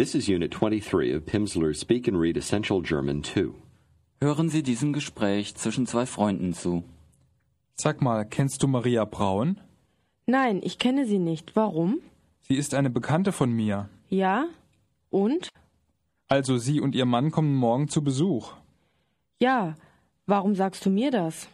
[0.00, 3.52] This is Unit 23 of Pimsleur's Speak and Read Essential German 2.
[4.22, 6.84] Hören Sie diesem Gespräch zwischen zwei Freunden zu.
[7.74, 9.60] Sag mal, kennst du Maria Braun?
[10.24, 11.54] Nein, ich kenne sie nicht.
[11.54, 11.98] Warum?
[12.48, 13.90] Sie ist eine Bekannte von mir.
[14.08, 14.46] Ja?
[15.10, 15.50] Und?
[16.28, 18.54] Also sie und ihr Mann kommen morgen zu Besuch.
[19.38, 19.74] Ja.
[20.24, 21.46] Warum sagst du mir das?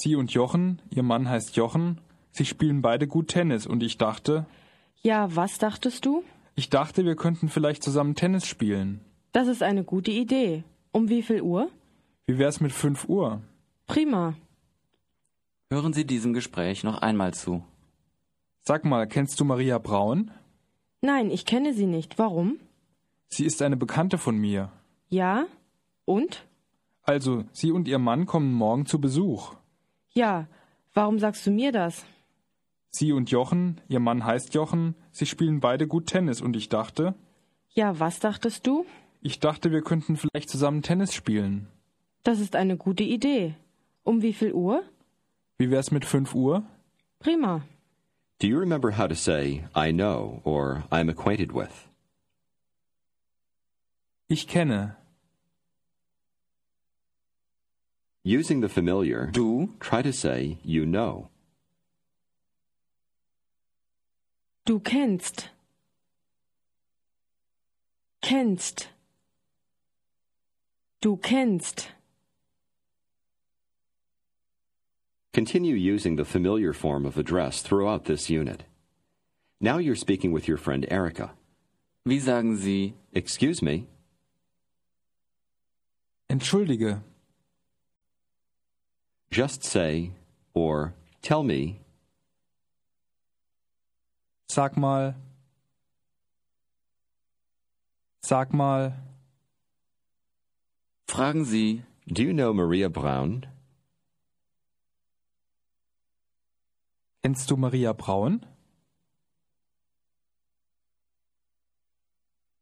[0.00, 2.00] Sie und Jochen, ihr Mann heißt Jochen,
[2.30, 4.46] sie spielen beide gut Tennis und ich dachte,
[5.02, 6.24] Ja, was dachtest du?
[6.54, 9.00] Ich dachte, wir könnten vielleicht zusammen Tennis spielen.
[9.32, 10.64] Das ist eine gute Idee.
[10.92, 11.70] Um wie viel Uhr?
[12.26, 13.40] Wie wär's mit 5 Uhr?
[13.86, 14.34] Prima.
[15.70, 17.64] Hören Sie diesem Gespräch noch einmal zu.
[18.60, 20.30] Sag mal, kennst du Maria Braun?
[21.00, 22.18] Nein, ich kenne sie nicht.
[22.18, 22.60] Warum?
[23.28, 24.70] Sie ist eine Bekannte von mir.
[25.08, 25.46] Ja?
[26.04, 26.46] Und?
[27.02, 29.54] Also, sie und ihr Mann kommen morgen zu Besuch.
[30.12, 30.46] Ja.
[30.94, 32.04] Warum sagst du mir das?
[32.94, 37.14] Sie und Jochen, ihr Mann heißt Jochen, sie spielen beide gut Tennis und ich dachte,
[37.70, 38.84] Ja, was dachtest du?
[39.22, 41.68] ich dachte, wir könnten vielleicht zusammen Tennis spielen.
[42.22, 43.54] Das ist eine gute Idee.
[44.04, 44.82] Um wie viel Uhr?
[45.58, 46.64] Wie wär's mit 5 Uhr?
[47.18, 47.62] Prima.
[48.40, 51.70] Do you remember how to say I know or I'm acquainted with?
[54.28, 54.96] Ich kenne.
[58.24, 61.28] Using the familiar, Du, try to say you know.
[64.64, 65.48] Du kennst.
[68.20, 68.88] Kennst.
[71.00, 71.88] Du kennst.
[75.32, 78.64] Continue using the familiar form of address throughout this unit.
[79.60, 81.30] Now you're speaking with your friend Erica.
[82.04, 83.86] wie sagen Sie, Excuse me,
[86.28, 86.98] Entschuldige.
[89.30, 90.10] just say,
[90.54, 91.80] or tell me,
[94.52, 95.14] Sag mal.
[98.20, 98.92] Sag mal.
[101.06, 103.46] fragen Sie, do you know Maria Braun?
[107.22, 108.44] Kennst du Maria Braun?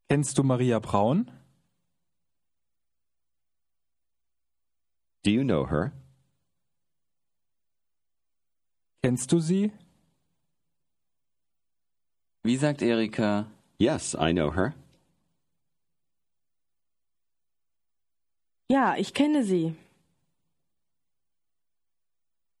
[0.07, 1.29] Kennst du Maria Braun?
[5.23, 5.91] Do you know her?
[9.03, 9.73] Kennst du sie?
[12.43, 13.47] Wie sagt Erika,
[13.79, 14.73] Yes, I know her.
[18.69, 19.75] Ja, ich kenne sie.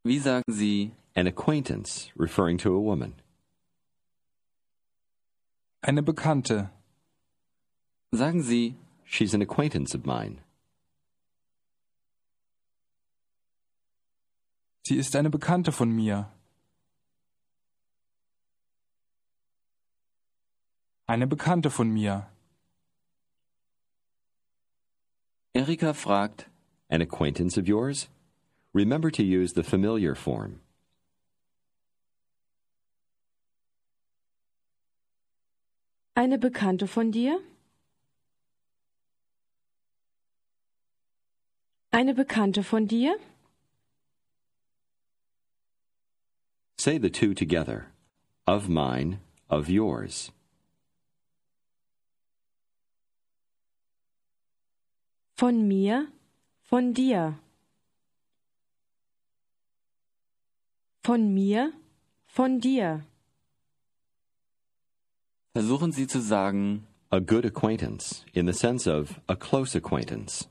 [0.03, 3.13] wie sagen Sie, An acquaintance, referring to a woman.
[5.81, 6.69] Eine Bekannte.
[8.11, 8.75] sagen Sie,
[9.05, 10.37] She's an acquaintance of mine.
[14.83, 16.29] Sie ist eine Bekannte von mir.
[21.11, 22.25] Eine Bekannte von mir.
[25.53, 26.45] Erika fragt,
[26.89, 28.07] An acquaintance of yours?
[28.73, 30.61] Remember to use the familiar form.
[36.15, 37.41] Eine Bekannte von dir?
[41.91, 43.19] Eine Bekannte von dir?
[46.77, 47.87] Say the two together.
[48.47, 49.19] Of mine,
[49.49, 50.31] of yours.
[55.41, 56.07] Von mir?
[56.61, 57.39] Von dir?
[61.03, 61.73] Von mir?
[62.27, 63.03] Von dir?
[65.53, 70.47] versuchen Sie zu sagen, A good acquaintance, in the sense of a close acquaintance.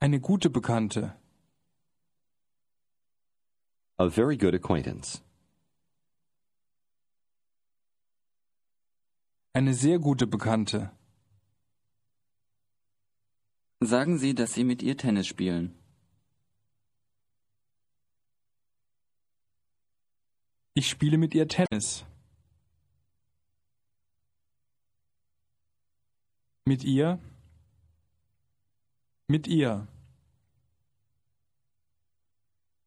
[0.00, 1.14] Eine gute Bekannte.
[3.98, 5.22] A very good acquaintance.
[9.52, 10.90] Eine sehr gute Bekannte.
[13.80, 15.74] Sagen Sie, dass Sie mit ihr Tennis spielen.
[20.74, 22.04] Ich spiele mit ihr Tennis.
[26.64, 27.18] Mit ihr?
[29.26, 29.88] Mit ihr.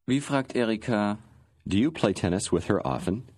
[0.06, 1.18] Wie fragt Erika,
[1.66, 3.33] Do you play tennis with her often?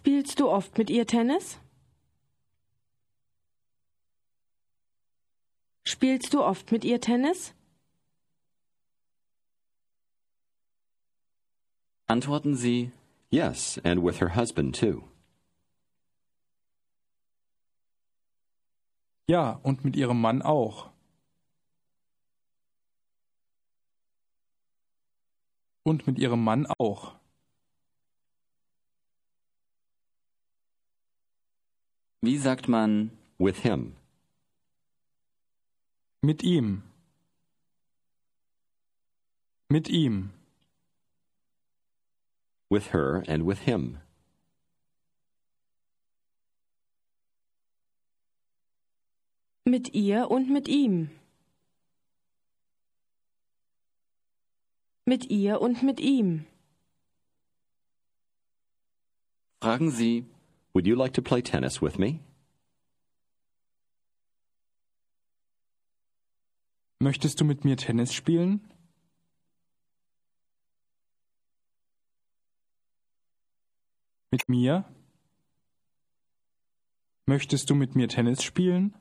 [0.00, 1.58] Spielst du oft mit ihr Tennis?
[5.84, 7.54] Spielst du oft mit ihr Tennis?
[12.10, 12.90] antworten Sie,
[13.30, 15.04] Yes, and with her husband too.
[19.28, 20.90] Ja, und mit ihrem Mann auch.
[25.84, 27.19] Und mit ihrem Mann auch.
[32.22, 33.96] Wie sagt man With him.
[36.20, 36.82] Mit ihm.
[39.70, 40.30] Mit ihm.
[42.68, 43.96] With her and with him.
[49.64, 51.10] Mit ihr und mit ihm.
[55.06, 56.44] Mit ihr und mit ihm.
[59.62, 60.26] Fragen Sie,
[60.72, 62.22] Would you like to play tennis with me?
[67.02, 68.60] Möchtest du mit mir Tennis spielen?
[74.30, 74.84] Mit mir?
[77.26, 78.94] Möchtest du mit mir Tennis spielen?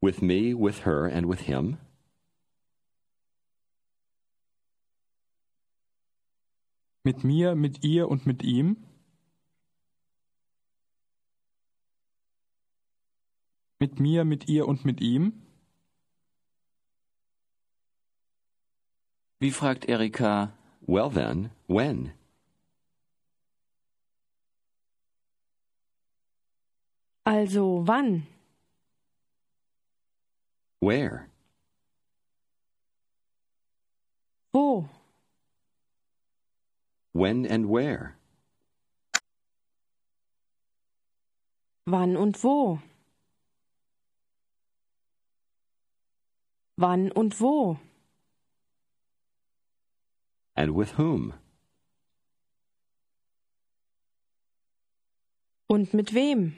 [0.00, 1.78] With me, with her, and with him?
[7.08, 8.76] Mit mir, mit ihr und mit ihm?
[13.78, 15.32] Mit mir, mit ihr und mit ihm?
[19.40, 20.52] wie fragt Erika,
[20.82, 22.12] Well then, when?
[27.24, 28.26] Also wann?
[30.80, 31.26] Where?
[34.52, 34.90] Wo?
[37.18, 38.16] When and where?
[41.84, 42.78] Wann und wo?
[46.76, 47.80] Wann und wo?
[50.54, 51.34] And with whom?
[55.66, 56.54] Und mit wem?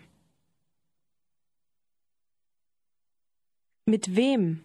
[3.87, 4.63] Mit wem?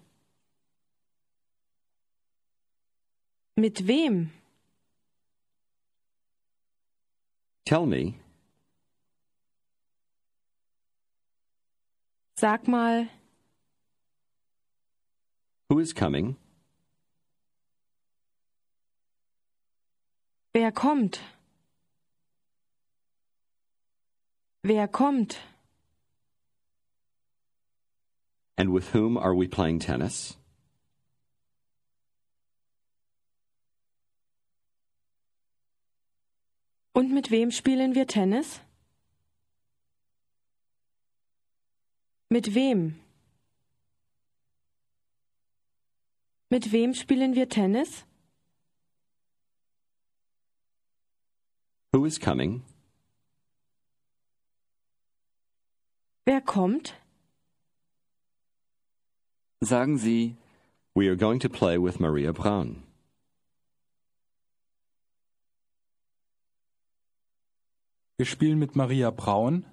[3.55, 4.31] Mit wem?
[7.65, 8.19] Tell me,
[12.37, 13.07] Sag mal,
[15.69, 16.35] who is coming?
[20.53, 21.19] wer kommt?
[24.63, 25.37] Wer kommt?
[28.57, 30.37] And with whom are we playing tennis?
[36.95, 38.61] Und mit wem spielen wir Tennis?
[42.29, 42.95] Mit wem?
[46.49, 48.05] Mit wem spielen wir Tennis?
[51.91, 52.63] Who is coming?
[56.25, 56.93] Wer kommt?
[59.61, 60.37] sagen Sie,
[60.93, 62.84] We are going to play with Maria Braun.
[68.17, 69.65] Wir spielen mit Maria Braun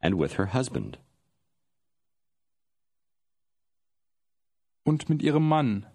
[0.00, 0.98] And with her husband.
[4.84, 5.86] und mit ihrem Mann.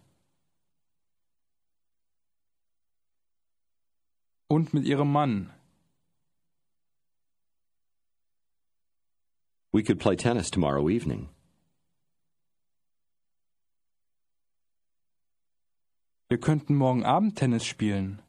[4.47, 5.53] Und mit ihrem Mann.
[9.71, 11.29] We could play tennis tomorrow evening.
[16.29, 18.21] Wir könnten morgen Abend Tennis spielen.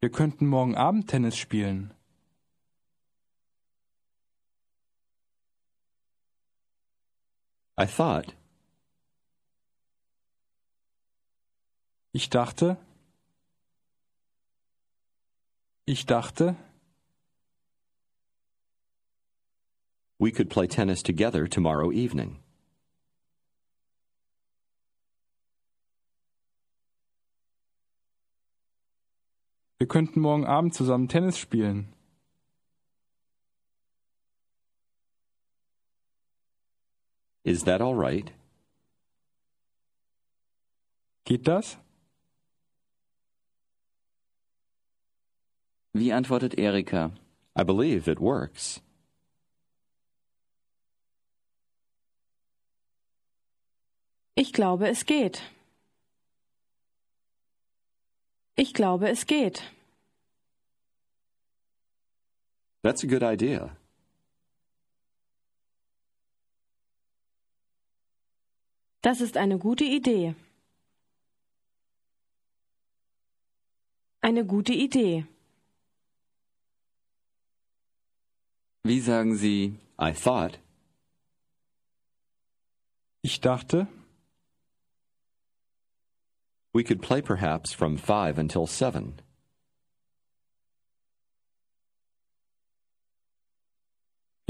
[0.00, 1.92] Wir könnten morgen Abend Tennis spielen.
[7.78, 8.34] I thought,
[12.12, 12.76] Ich dachte,
[15.84, 16.56] ich dachte,
[20.18, 22.40] we could play tennis together tomorrow evening.
[29.80, 31.92] Wir könnten morgen Abend zusammen Tennis spielen.
[37.42, 38.30] Is that all right?
[41.24, 41.78] Geht das?
[45.92, 47.12] wie antwortet Erika?
[47.58, 48.80] I believe it works.
[54.34, 55.42] Ich glaube, es geht.
[58.56, 59.62] Ich glaube, es geht.
[62.82, 63.76] That's a good idea.
[69.02, 70.34] Das ist eine gute Idee.
[74.20, 75.26] Eine gute Idee.
[78.82, 80.58] Wie sagen Sie I thought,
[83.22, 83.86] Ich dachte,
[86.72, 89.20] we could play perhaps from 5 until 7.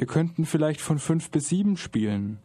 [0.00, 2.38] wir könnten vielleicht von fünf bis sieben spielen.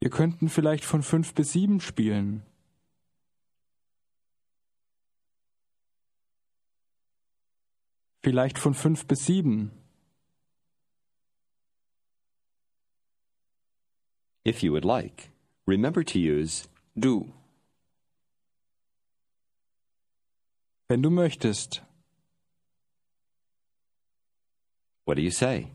[0.00, 2.42] Wir könnten vielleicht von fünf bis sieben spielen.
[8.22, 9.70] Vielleicht von fünf bis sieben.
[14.44, 15.30] If you would like,
[15.66, 16.68] remember to use
[16.98, 17.32] du?
[20.88, 21.80] Wenn du möchtest.
[25.04, 25.68] what do you say?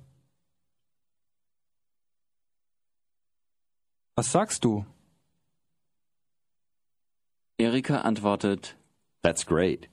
[4.15, 4.85] Was sagst du?
[7.59, 8.73] Erika antwortet
[9.21, 9.89] That's great.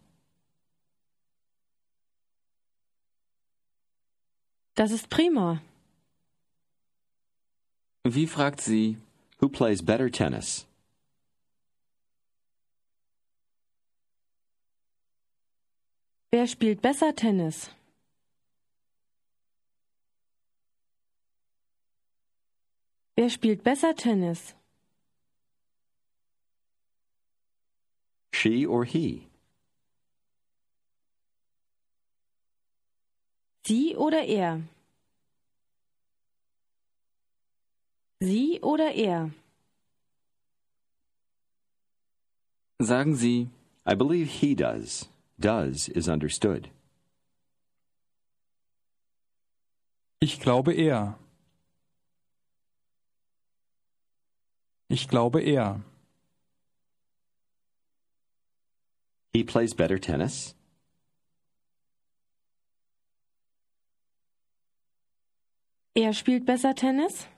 [4.76, 5.60] Das ist prima.
[8.04, 8.98] Wie fragt sie
[9.40, 10.66] Who plays better tennis?
[16.34, 17.70] Wer spielt besser Tennis?
[23.16, 24.54] Wer spielt besser Tennis?
[28.32, 29.28] She or he?
[33.64, 34.60] Sie oder er?
[38.24, 39.30] Sie oder er?
[42.80, 43.50] Sagen Sie
[43.86, 45.08] I believe he does.
[45.38, 46.70] Does is understood.
[50.20, 51.18] Ich glaube er.
[54.88, 55.82] Ich glaube er.
[59.34, 60.54] He plays better tennis?
[65.94, 67.28] Er spielt besser Tennis?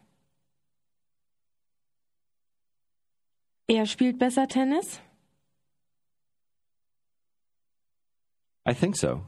[3.69, 5.01] Er spielt besser Tennis?
[8.69, 9.25] I think so.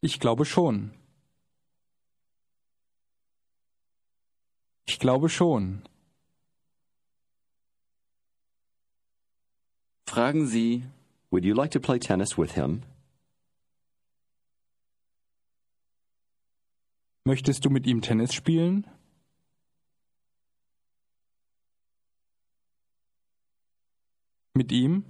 [0.00, 0.92] Ich glaube schon.
[4.84, 5.82] Ich glaube schon.
[10.08, 10.84] Fragen Sie
[11.30, 12.82] Would you like to play tennis with him?
[17.24, 18.86] Möchtest du mit ihm Tennis spielen?
[24.54, 25.04] Mit ihm?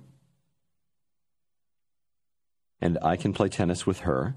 [2.81, 4.35] And I can play tennis with her?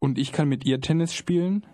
[0.00, 1.66] Und ich kann mit ihr Tennis spielen?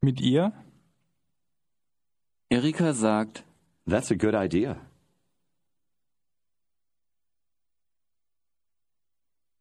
[0.00, 0.52] Mit ihr?
[2.48, 3.44] Erika sagt
[3.86, 4.80] That's a good idea.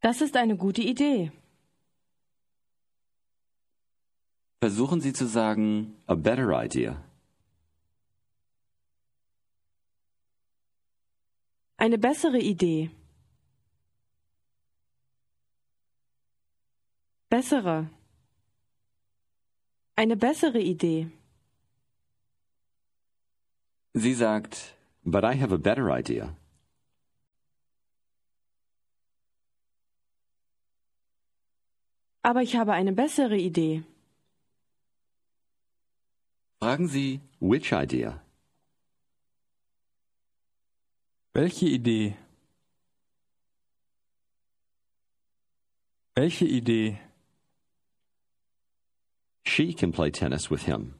[0.01, 1.31] Das ist eine gute Idee.
[4.65, 6.93] Versuchen Sie zu sagen A better idea.
[11.77, 12.89] Eine bessere Idee.
[17.29, 17.91] Bessere.
[19.95, 21.11] Eine bessere Idee.
[23.93, 26.35] Sie sagt But I have a better idea.
[32.23, 33.83] Aber ich habe eine bessere Idee.
[36.65, 38.23] Fragen Sie Which idea?
[41.31, 42.15] Welche Idee?
[46.15, 46.97] Welche Idee?
[49.45, 50.95] She can play tennis with him.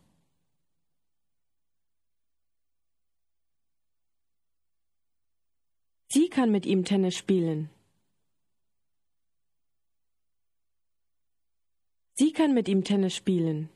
[6.10, 7.72] Sie kann mit ihm Tennis spielen.
[12.14, 13.70] Sie kann mit ihm Tennis spielen.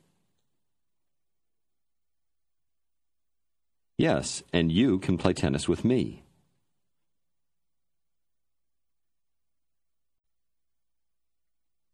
[3.99, 6.23] Yes, and you can play tennis with me.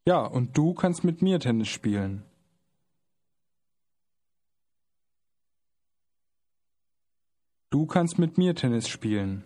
[0.06, 2.24] Ja, und du kannst mit mir Tennis spielen.
[7.72, 9.44] Du kannst mit mir Tennis spielen.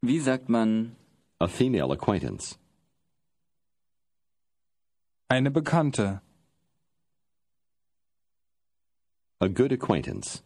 [0.00, 0.94] Wie sagt man
[1.40, 2.56] A female acquaintance.
[5.28, 6.23] Eine Bekannte.
[9.40, 10.42] A good acquaintance.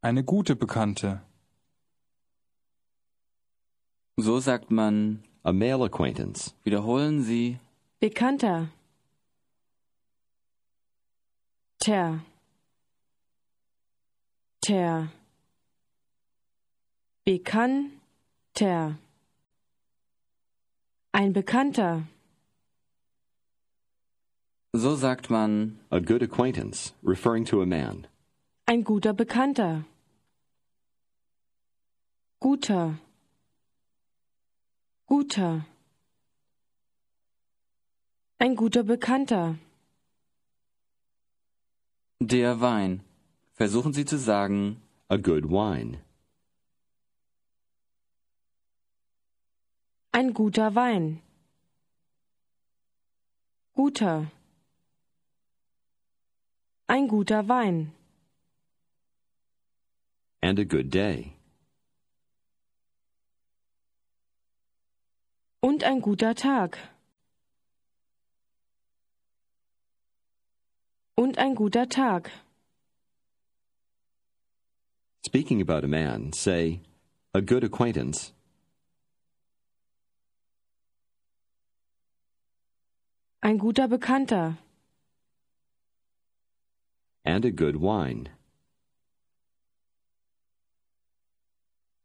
[0.00, 1.20] Eine gute Bekannte.
[4.16, 7.58] So sagt man, a male acquaintance, wiederholen Sie,
[8.00, 8.68] Bekannter.
[11.80, 12.20] Ter.
[14.60, 15.08] Ter.
[17.24, 18.98] Bekannter.
[21.12, 22.06] Ein Bekannter.
[24.74, 28.06] So sagt man, a good acquaintance, referring to a man.
[28.66, 29.84] Ein guter Bekannter.
[32.40, 32.98] Guter.
[35.06, 35.64] Guter.
[38.38, 39.58] Ein guter Bekannter.
[42.20, 43.00] der Wein.
[43.54, 45.98] Versuchen Sie zu sagen, A good wine.
[50.12, 51.22] Ein guter Wein.
[53.74, 54.30] Guter.
[56.88, 57.92] Ein guter Wein.
[60.40, 61.34] And a good day.
[65.60, 66.78] Und ein guter Tag.
[71.14, 72.30] Und ein guter Tag.
[75.26, 76.80] Speaking about a man, say,
[77.34, 78.32] a good acquaintance,
[83.40, 84.58] Ein guter Bekannter.
[87.28, 88.30] And a good wine.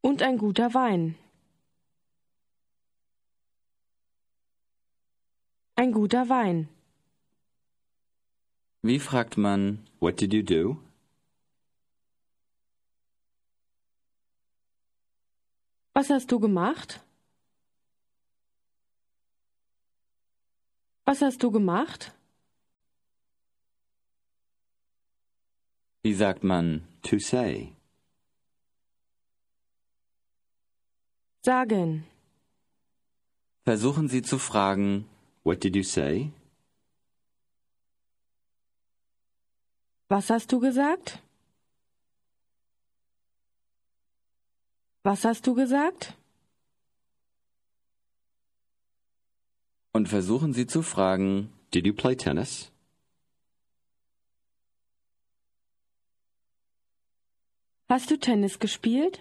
[0.01, 1.15] Und ein guter Wein.
[5.75, 6.68] Ein guter Wein.
[8.82, 10.77] wie fragt man, What did you do?
[15.94, 17.00] Was hast du gemacht?
[21.06, 22.12] Was hast du gemacht?
[26.03, 27.74] Wie sagt man, To say.
[31.41, 32.05] Sagen.
[33.65, 35.05] versuchen Sie zu fragen,
[35.44, 36.31] What did you say?
[40.09, 41.20] Was hast du gesagt?
[45.03, 46.13] Was hast du gesagt?
[49.96, 52.72] und versuchen Sie zu fragen, Did you play tennis?
[57.89, 59.19] Hast du Tennis gespielt?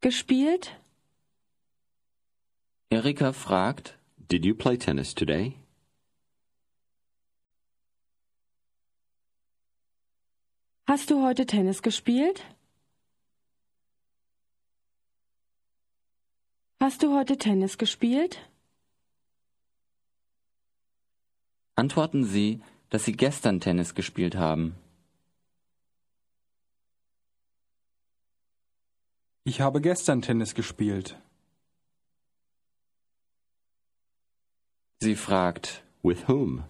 [0.00, 0.80] Gespielt?
[2.90, 3.98] Erika fragt,
[4.30, 5.54] Did you play tennis today?
[10.88, 12.44] Hast du heute Tennis gespielt?
[16.80, 18.38] Hast du heute Tennis gespielt?
[21.78, 24.74] antworten Sie, dass Sie gestern Tennis gespielt haben.
[29.44, 31.16] Ich habe gestern Tennis gespielt.
[35.00, 36.64] Sie fragt, With whom?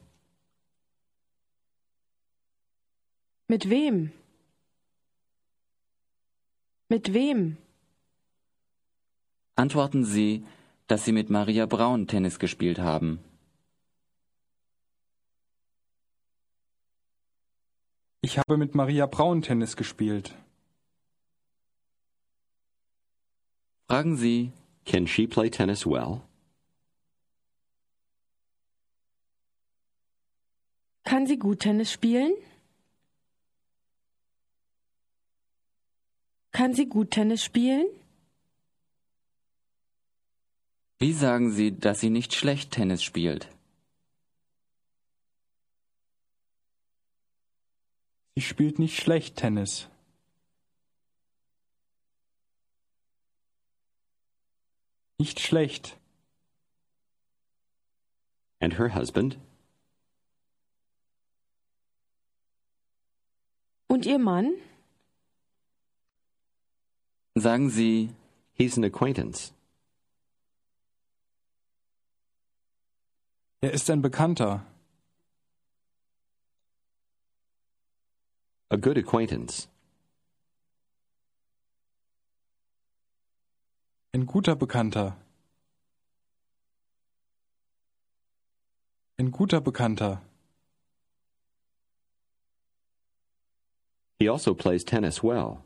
[3.49, 4.13] Mit wem?
[6.89, 7.57] Mit wem?
[9.57, 10.45] antworten Sie,
[10.87, 13.21] dass Sie mit Maria Braun Tennis gespielt haben.
[18.21, 20.35] Ich habe mit Maria Braun Tennis gespielt.
[23.89, 24.53] Fragen Sie,
[24.85, 26.23] Can she play tennis well?
[31.05, 32.33] Kann sie gut Tennis spielen?
[36.53, 37.87] Kann sie gut Tennis spielen?
[40.99, 43.49] wie sagen Sie, dass sie nicht schlecht Tennis spielt?
[48.37, 49.89] Sie spielt nicht schlecht Tennis.
[55.17, 55.97] Nicht schlecht.
[58.61, 59.39] And her husband?
[63.87, 64.53] Und ihr Mann?
[67.35, 68.11] Sagen Sie,
[68.53, 69.55] He's an acquaintance.
[73.63, 74.67] Er ist ein Bekannter.
[78.69, 79.69] A good acquaintance.
[84.13, 85.17] Ein guter Bekannter.
[89.19, 90.21] Ein guter Bekannter.
[94.19, 95.63] He also plays tennis well.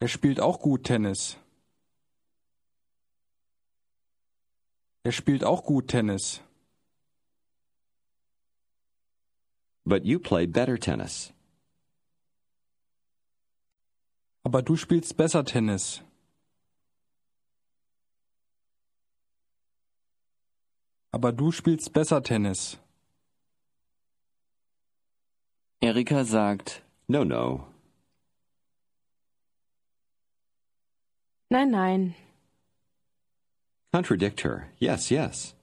[0.00, 1.36] Er spielt auch gut Tennis.
[5.02, 6.40] Er spielt auch gut Tennis.
[9.90, 11.32] But you play better tennis.
[14.44, 16.00] Aber du spielst besser Tennis.
[21.10, 22.78] Aber du spielst besser Tennis.
[25.82, 27.66] Erika sagt, No, no.
[31.50, 32.14] Nein, nein.
[33.92, 34.68] Contradict her.
[34.78, 35.56] Yes, yes.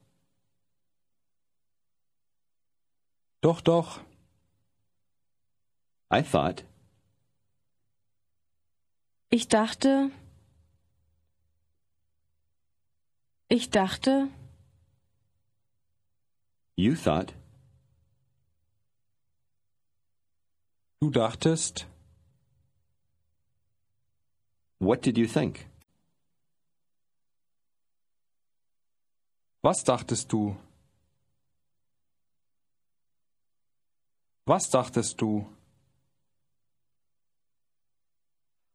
[3.40, 4.02] Doch, doch.
[6.10, 6.64] I thought.
[9.30, 10.10] Ich dachte.
[13.50, 14.30] Ich dachte.
[16.76, 17.34] You thought.
[21.02, 21.86] Du dachtest.
[24.80, 25.66] What did you think?
[29.62, 30.56] Was dachtest du?
[34.46, 35.46] Was dachtest du?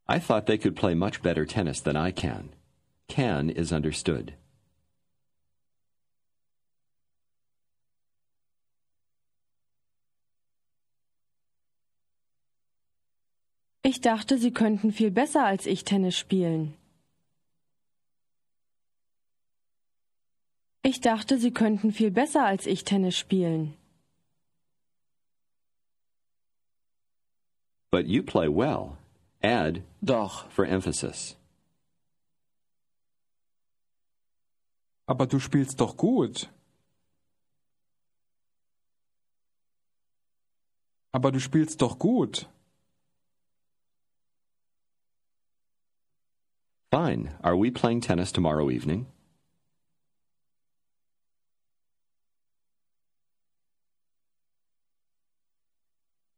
[0.07, 2.49] I thought they could play much better tennis than I can.
[3.07, 4.33] Can is understood.
[13.85, 16.73] Ich dachte, Sie könnten viel besser als ich Tennis spielen.
[20.83, 23.73] Ich dachte, Sie könnten viel besser als ich Tennis spielen.
[27.91, 28.97] But you play well.
[29.43, 31.35] Add doch, for emphasis.
[35.05, 36.49] Aber du spielst doch gut.
[41.11, 42.47] Aber du spielst doch gut.
[46.91, 47.37] Fine.
[47.41, 49.07] Are we playing tennis tomorrow evening?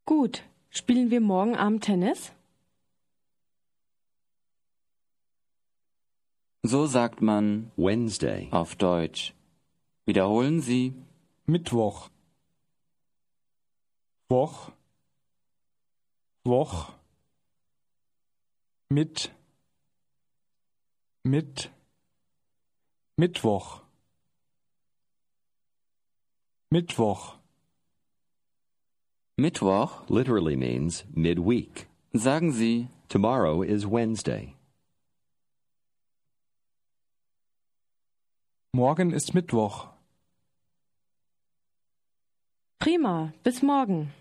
[0.05, 0.43] Gut.
[0.69, 2.31] Spielen wir morgen Abend Tennis?
[6.67, 8.47] So sagt man Wednesday.
[8.51, 9.33] auf Deutsch.
[10.05, 10.93] Wiederholen Sie.
[11.45, 12.09] Mittwoch.
[14.29, 14.71] Woch.
[16.43, 16.91] Woch.
[18.89, 19.31] Mit.
[21.23, 21.71] Mit.
[23.17, 23.81] Mittwoch.
[26.69, 27.37] Mittwoch.
[29.37, 31.87] Mittwoch literally means midweek.
[32.13, 34.55] sagen Sie Tomorrow is Wednesday.
[38.75, 39.87] Morgen ist Mittwoch.
[42.77, 43.31] Prima.
[43.41, 44.11] Bis morgen.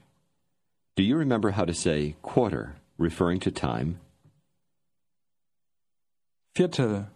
[0.95, 3.99] Do you remember how to say quarter, referring to time?
[6.55, 7.09] Viertel.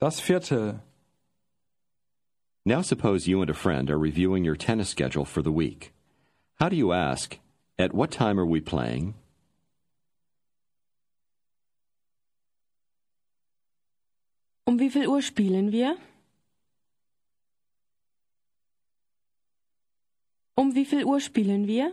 [0.00, 0.80] Das Viertel.
[2.64, 5.92] Now suppose you and a friend are reviewing your tennis schedule for the week.
[6.60, 7.38] How do you ask,
[7.78, 9.16] at what time are we playing?
[14.64, 15.96] Um wie viel Uhr spielen wir?
[20.54, 21.92] Um wie viel Uhr spielen wir?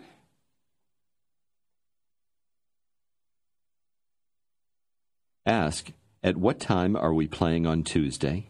[5.46, 8.46] Ask, at what time are we playing on Tuesday?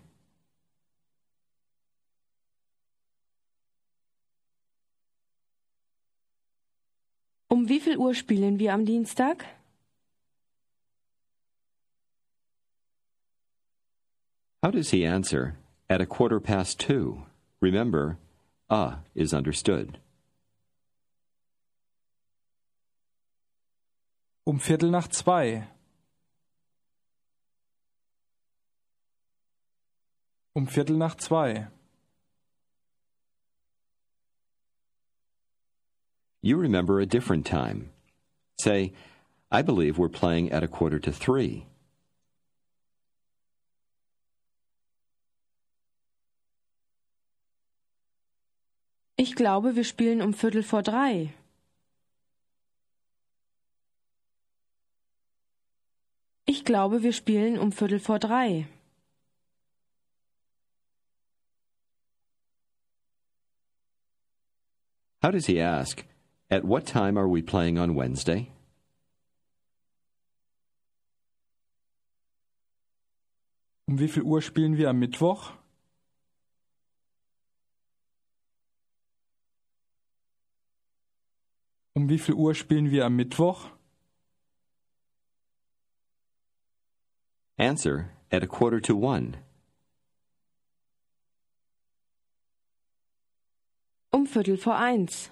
[7.48, 9.59] Um wie viel Uhr spielen wir am Dienstag?
[14.62, 15.58] How does he answer,
[15.90, 17.24] at a quarter past two?
[17.62, 18.18] Remember,
[18.70, 20.00] a is understood.
[24.46, 25.68] Um Viertel nach zwei.
[30.56, 31.68] Um Viertel nach zwei.
[36.42, 37.92] You remember a different time.
[38.60, 38.92] Say,
[39.52, 41.66] I believe we're playing at a quarter to three.
[49.22, 51.34] Ich glaube, wir spielen um Viertel vor drei.
[56.46, 58.66] Ich glaube, wir spielen um Viertel vor drei.
[65.22, 66.06] How does he ask,
[66.50, 68.48] at what time are we playing on Wednesday?
[73.86, 75.59] Um wie viel Uhr spielen wir am Mittwoch?
[82.00, 83.72] Um wie viel Uhr spielen wir am Mittwoch?
[87.58, 89.36] Answer, at a quarter to one.
[94.14, 95.30] Um Viertel vor eins.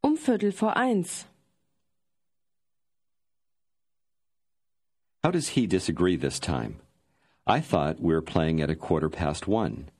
[0.00, 1.26] Um Viertel vor eins.
[5.24, 6.76] How does he disagree this time?
[7.44, 9.90] I thought we were playing at a quarter past one.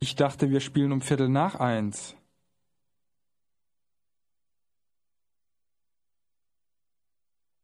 [0.00, 2.14] Ich dachte, wir spielen um Viertel nach eins.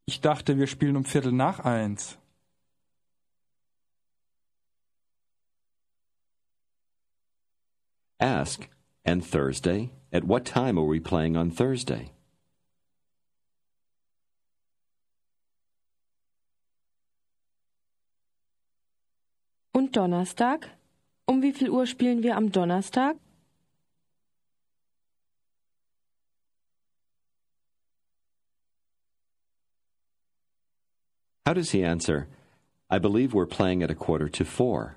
[0.07, 2.19] Ich dachte, wir spielen um Viertel nach eins.
[8.19, 8.69] Ask,
[9.05, 9.91] and Thursday?
[10.13, 12.11] At what time are we playing on Thursday?
[19.73, 20.71] Und Donnerstag?
[21.27, 23.17] Um wie viel Uhr spielen wir am Donnerstag?
[31.47, 32.27] How does he answer?
[32.91, 34.97] I believe we're playing at a quarter to four.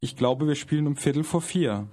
[0.00, 1.88] Ich glaube, wir spielen um Viertel vor vier.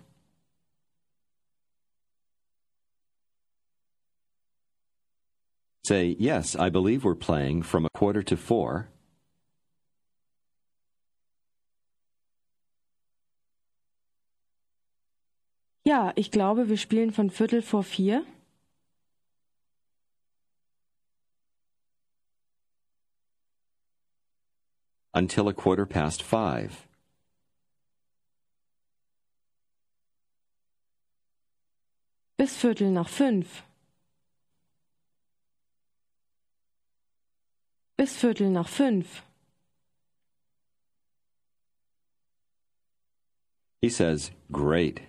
[5.85, 8.87] Say, yes, I believe we're playing from a quarter to four.
[15.85, 18.23] Ja, ich glaube, wir spielen von Viertel vor vier.
[25.13, 26.87] Until a quarter past five.
[32.37, 33.63] Bis Viertel nach fünf.
[37.97, 39.21] Bis Viertel nach fünf.
[43.81, 45.01] He says, Great.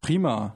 [0.00, 0.54] Prima.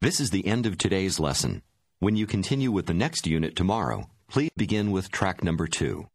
[0.00, 1.62] This is the end of today's lesson.
[1.98, 6.06] When you continue with the next unit tomorrow, please begin with track number two.